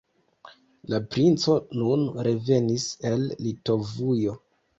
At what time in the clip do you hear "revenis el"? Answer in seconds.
2.29-3.29